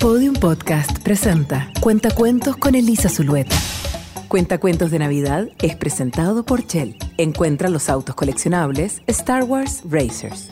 [0.00, 3.54] Podium Podcast presenta Cuentacuentos con Elisa Zulueta.
[4.28, 6.96] Cuentacuentos de Navidad es presentado por Shell.
[7.18, 10.48] Encuentra los autos coleccionables Star Wars Racers.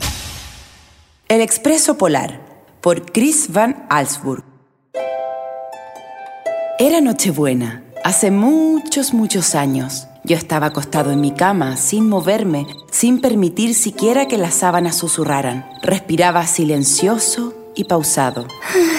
[1.29, 2.43] El Expreso Polar,
[2.83, 4.45] por Chris Van Alsburg.
[6.79, 10.09] Era Nochebuena, hace muchos, muchos años.
[10.25, 15.67] Yo estaba acostado en mi cama, sin moverme, sin permitir siquiera que las sábanas susurraran.
[15.80, 18.46] Respiraba silencioso y pausado.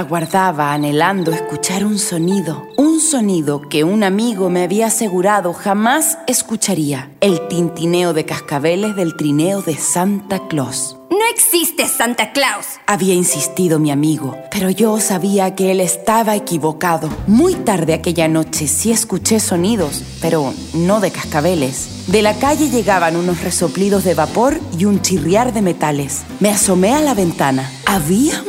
[0.00, 7.10] Aguardaba anhelando escuchar un sonido, un sonido que un amigo me había asegurado jamás escucharía,
[7.20, 10.96] el tintineo de cascabeles del trineo de Santa Claus.
[11.10, 12.64] No existe Santa Claus.
[12.86, 17.10] Había insistido mi amigo, pero yo sabía que él estaba equivocado.
[17.26, 22.06] Muy tarde aquella noche sí escuché sonidos, pero no de cascabeles.
[22.06, 26.22] De la calle llegaban unos resoplidos de vapor y un chirriar de metales.
[26.40, 27.70] Me asomé a la ventana.
[27.84, 28.42] Había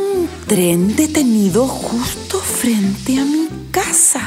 [0.51, 4.19] tren detenido justo frente a mi casa.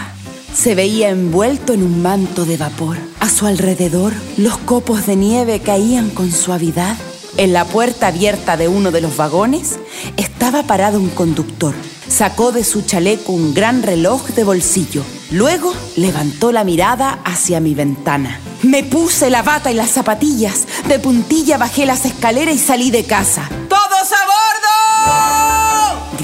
[0.55, 2.97] Se veía envuelto en un manto de vapor.
[3.21, 6.97] A su alrededor, los copos de nieve caían con suavidad.
[7.37, 9.79] En la puerta abierta de uno de los vagones
[10.17, 11.75] estaba parado un conductor.
[12.09, 15.05] Sacó de su chaleco un gran reloj de bolsillo.
[15.31, 18.41] Luego levantó la mirada hacia mi ventana.
[18.63, 20.67] Me puse la bata y las zapatillas.
[20.89, 23.47] De puntilla bajé las escaleras y salí de casa.
[23.69, 23.84] ¡Todos a bordo!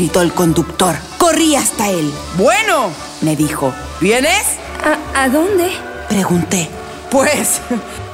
[0.01, 0.97] Gritó el conductor.
[1.19, 2.11] Corrí hasta él.
[2.39, 2.89] Bueno,
[3.20, 3.75] me dijo.
[4.01, 4.43] ¿Vienes?
[4.83, 5.70] ¿A, a dónde?
[6.09, 6.70] Pregunté.
[7.11, 7.61] Pues,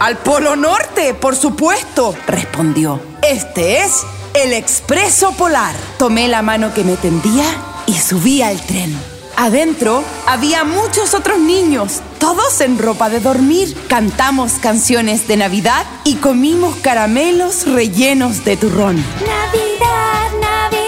[0.00, 3.00] al Polo Norte, por supuesto, respondió.
[3.22, 4.02] Este es
[4.34, 5.76] el Expreso Polar.
[5.96, 7.44] Tomé la mano que me tendía
[7.86, 8.98] y subí al tren.
[9.36, 13.76] Adentro había muchos otros niños, todos en ropa de dormir.
[13.86, 18.96] Cantamos canciones de Navidad y comimos caramelos rellenos de turrón.
[19.20, 20.85] Navidad, Navidad,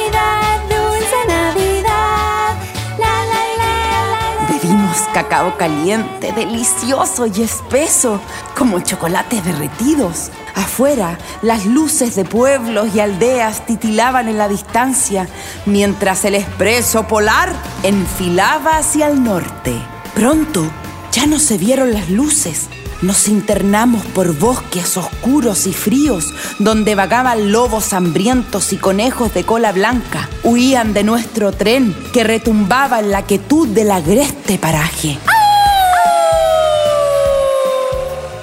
[5.12, 8.20] cacao caliente, delicioso y espeso,
[8.56, 10.30] como chocolates derretidos.
[10.54, 15.28] Afuera, las luces de pueblos y aldeas titilaban en la distancia,
[15.66, 17.52] mientras el expreso polar
[17.82, 19.74] enfilaba hacia el norte.
[20.14, 20.68] Pronto,
[21.12, 22.68] ya no se vieron las luces.
[23.00, 29.70] Nos internamos por bosques oscuros y fríos, donde vagaban lobos hambrientos y conejos de cola
[29.70, 30.28] blanca.
[30.42, 35.18] Huían de nuestro tren, que retumbaba en la quietud del agreste paraje.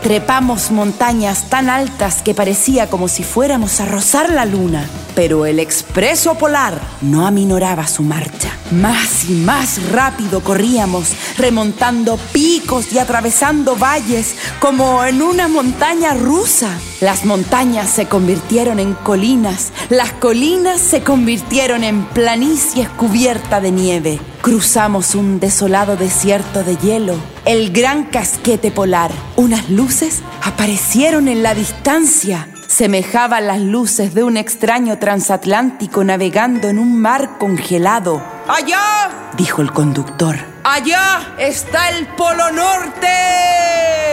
[0.06, 4.88] Trepamos montañas tan altas que parecía como si fuéramos a rozar la luna.
[5.16, 8.52] Pero el expreso polar no aminoraba su marcha.
[8.70, 16.70] Más y más rápido corríamos, remontando picos y atravesando valles como en una montaña rusa.
[17.02, 24.20] Las montañas se convirtieron en colinas, las colinas se convirtieron en planicies cubierta de nieve.
[24.42, 29.12] Cruzamos un desolado desierto de hielo, el gran casquete polar.
[29.36, 32.48] Unas luces aparecieron en la distancia.
[32.68, 38.24] Semejaban las luces de un extraño transatlántico navegando en un mar congelado.
[38.48, 39.32] ¡Allá!
[39.36, 40.38] dijo el conductor.
[40.64, 44.05] ¡Allá está el Polo Norte!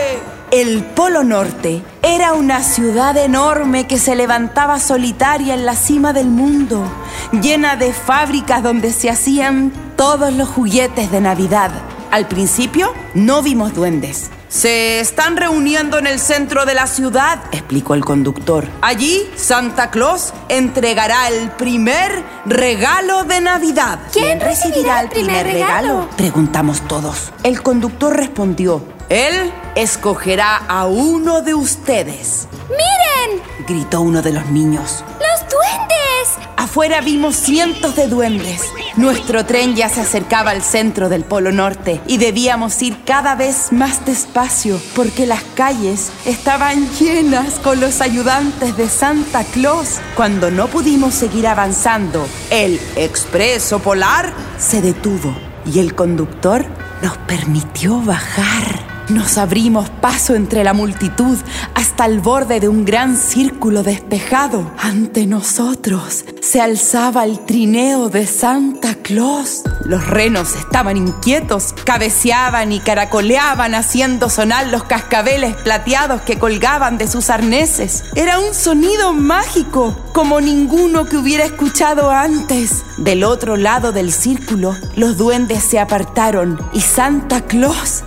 [0.53, 6.27] El Polo Norte era una ciudad enorme que se levantaba solitaria en la cima del
[6.27, 6.83] mundo,
[7.31, 11.71] llena de fábricas donde se hacían todos los juguetes de Navidad.
[12.11, 14.29] Al principio no vimos duendes.
[14.47, 18.67] Se están reuniendo en el centro de la ciudad, explicó el conductor.
[18.81, 23.97] Allí Santa Claus entregará el primer regalo de Navidad.
[24.11, 26.07] ¿Quién recibirá el primer regalo?
[26.15, 27.33] Preguntamos todos.
[27.41, 33.41] El conductor respondió, él escogerá a uno de ustedes, ¡Miren!
[33.67, 35.03] gritó uno de los niños.
[35.07, 36.49] ¡Los duendes!
[36.57, 38.61] Afuera vimos cientos de duendes.
[38.95, 43.71] Nuestro tren ya se acercaba al centro del Polo Norte y debíamos ir cada vez
[43.71, 49.99] más despacio porque las calles estaban llenas con los ayudantes de Santa Claus.
[50.15, 55.35] Cuando no pudimos seguir avanzando, el expreso polar se detuvo
[55.65, 56.65] y el conductor
[57.01, 58.92] nos permitió bajar.
[59.09, 61.37] Nos abrimos paso entre la multitud
[61.75, 64.71] hasta el borde de un gran círculo despejado.
[64.79, 69.63] Ante nosotros se alzaba el trineo de Santa Claus.
[69.83, 77.09] Los renos estaban inquietos, cabeceaban y caracoleaban haciendo sonar los cascabeles plateados que colgaban de
[77.09, 78.05] sus arneses.
[78.15, 82.83] Era un sonido mágico, como ninguno que hubiera escuchado antes.
[82.97, 88.03] Del otro lado del círculo, los duendes se apartaron y Santa Claus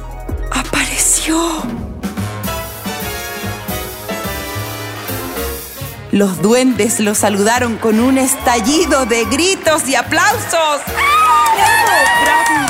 [6.12, 10.80] Los duendes lo saludaron con un estallido de gritos y aplausos.
[10.86, 11.86] ¡Bravo!
[12.22, 12.66] ¡Bravo!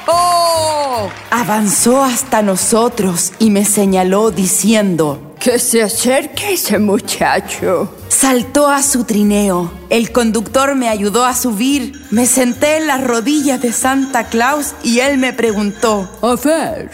[0.06, 5.27] ¡Oh, Avanzó hasta nosotros y me señaló diciendo...
[5.40, 7.94] Que se acerque ese muchacho.
[8.08, 9.70] Saltó a su trineo.
[9.88, 11.92] El conductor me ayudó a subir.
[12.10, 16.10] Me senté en las rodillas de Santa Claus y él me preguntó...
[16.22, 16.90] A ver,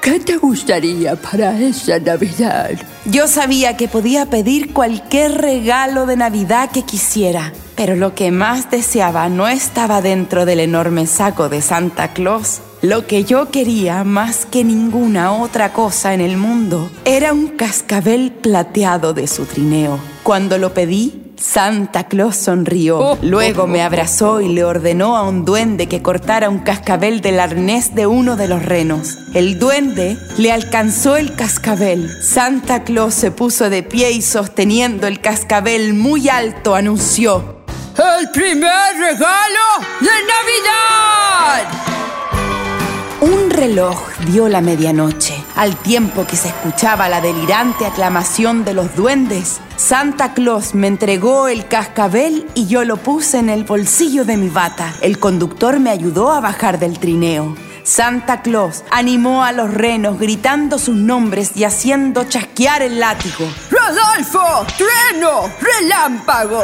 [0.00, 2.70] ¿qué te gustaría para esa Navidad?
[3.04, 8.70] Yo sabía que podía pedir cualquier regalo de Navidad que quisiera, pero lo que más
[8.70, 12.60] deseaba no estaba dentro del enorme saco de Santa Claus.
[12.82, 18.30] Lo que yo quería más que ninguna otra cosa en el mundo era un cascabel
[18.30, 19.98] plateado de su trineo.
[20.22, 23.18] Cuando lo pedí, Santa Claus sonrió.
[23.20, 27.96] Luego me abrazó y le ordenó a un duende que cortara un cascabel del arnés
[27.96, 29.18] de uno de los renos.
[29.34, 32.08] El duende le alcanzó el cascabel.
[32.22, 37.58] Santa Claus se puso de pie y sosteniendo el cascabel muy alto anunció.
[37.96, 39.64] ¡El primer regalo
[40.00, 41.87] de Navidad!
[43.58, 45.34] Reloj dio la medianoche.
[45.56, 51.48] Al tiempo que se escuchaba la delirante aclamación de los duendes, Santa Claus me entregó
[51.48, 54.94] el cascabel y yo lo puse en el bolsillo de mi bata.
[55.00, 57.56] El conductor me ayudó a bajar del trineo.
[57.82, 63.44] Santa Claus animó a los renos gritando sus nombres y haciendo chasquear el látigo.
[63.70, 64.66] ¡Rodolfo!
[64.76, 65.50] ¡Trueno!
[65.60, 66.62] ¡Relámpago!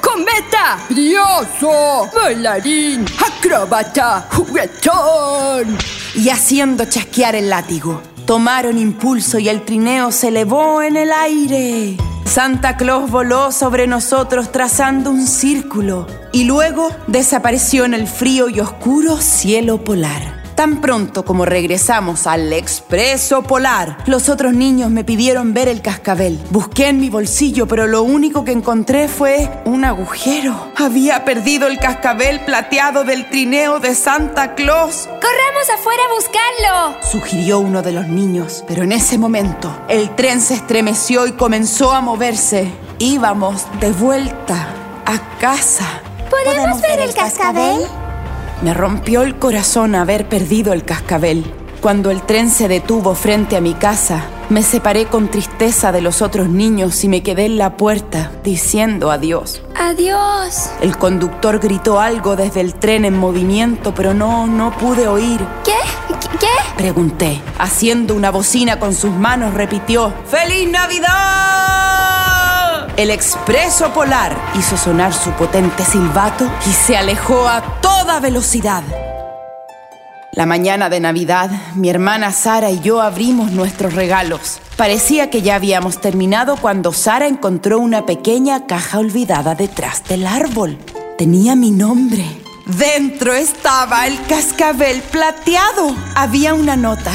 [0.00, 0.78] ¡Cometa!
[0.88, 2.08] ¡Brioso!
[2.14, 3.04] ¡Bailarín!
[3.20, 4.26] ¡Acróbata!
[4.32, 5.76] ¡Juguetón!
[6.14, 8.00] Y haciendo chasquear el látigo.
[8.24, 11.98] Tomaron impulso y el trineo se elevó en el aire.
[12.24, 18.60] Santa Claus voló sobre nosotros trazando un círculo y luego desapareció en el frío y
[18.60, 20.41] oscuro cielo polar.
[20.62, 26.40] Tan pronto como regresamos al expreso polar, los otros niños me pidieron ver el cascabel.
[26.50, 30.70] Busqué en mi bolsillo, pero lo único que encontré fue un agujero.
[30.76, 35.08] Había perdido el cascabel plateado del trineo de Santa Claus.
[35.08, 37.10] ¡Corramos afuera a buscarlo!
[37.10, 41.90] Sugirió uno de los niños, pero en ese momento el tren se estremeció y comenzó
[41.90, 42.70] a moverse.
[43.00, 44.68] Íbamos de vuelta
[45.06, 45.88] a casa.
[46.30, 47.84] ¿Podemos, ver el cascabel?
[48.62, 51.44] Me rompió el corazón haber perdido el cascabel.
[51.80, 56.22] Cuando el tren se detuvo frente a mi casa, me separé con tristeza de los
[56.22, 59.62] otros niños y me quedé en la puerta diciendo adiós.
[59.74, 60.70] Adiós.
[60.80, 65.40] El conductor gritó algo desde el tren en movimiento, pero no, no pude oír.
[65.64, 65.74] ¿Qué?
[66.38, 66.46] ¿Qué?
[66.76, 67.40] Pregunté.
[67.58, 72.11] Haciendo una bocina con sus manos, repitió: ¡Feliz Navidad!
[72.96, 78.82] El expreso polar hizo sonar su potente silbato y se alejó a toda velocidad.
[80.34, 84.60] La mañana de Navidad, mi hermana Sara y yo abrimos nuestros regalos.
[84.76, 90.78] Parecía que ya habíamos terminado cuando Sara encontró una pequeña caja olvidada detrás del árbol.
[91.16, 92.24] Tenía mi nombre.
[92.66, 95.96] Dentro estaba el cascabel plateado.
[96.14, 97.12] Había una nota.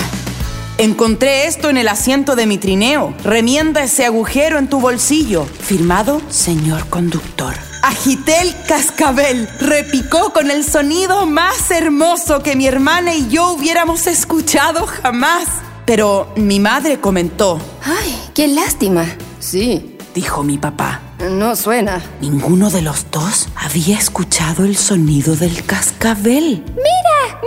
[0.80, 3.16] Encontré esto en el asiento de mi trineo.
[3.24, 5.44] Remienda ese agujero en tu bolsillo.
[5.46, 7.56] Firmado, señor conductor.
[7.82, 9.50] Agité el cascabel.
[9.60, 15.46] Repicó con el sonido más hermoso que mi hermana y yo hubiéramos escuchado jamás.
[15.86, 19.06] Pero mi madre comentó, Ay, qué lástima.
[19.40, 21.02] Sí, dijo mi papá.
[21.32, 22.04] No suena.
[22.22, 26.64] Ninguno de los dos había escuchado el sonido del cascabel.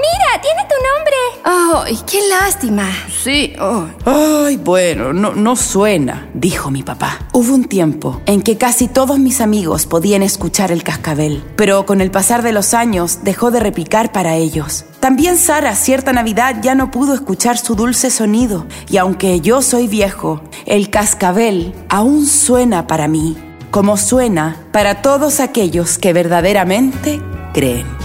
[0.00, 0.40] ¡Mira!
[0.42, 1.86] ¡Tiene tu nombre!
[1.86, 2.88] Ay, qué lástima.
[3.22, 3.52] sí.
[3.60, 7.18] Oh, Ay, bueno, no, no suena, dijo mi papá.
[7.32, 12.00] Hubo un tiempo en que casi todos mis amigos podían escuchar el cascabel, pero con
[12.00, 14.84] el pasar de los años dejó de repicar para ellos.
[15.00, 19.86] También Sara cierta Navidad ya no pudo escuchar su dulce sonido, y aunque yo soy
[19.88, 23.36] viejo, el cascabel aún suena para mí,
[23.70, 27.20] como suena para todos aquellos que verdaderamente
[27.52, 27.99] creen.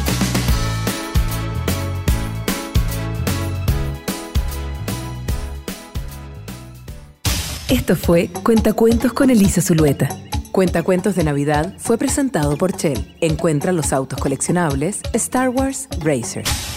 [7.75, 10.07] Esto fue Cuentacuentos con Elisa Zulueta.
[10.53, 13.17] Cuentacuentos de Navidad fue presentado por Shell.
[13.19, 16.74] Encuentra los autos coleccionables Star Wars Racers.